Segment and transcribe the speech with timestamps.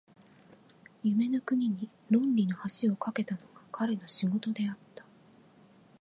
[1.03, 5.05] 夢の国に論理の橋を架けたのが彼の仕事であった。